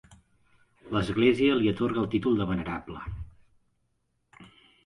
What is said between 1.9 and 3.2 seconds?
el títol de venerable.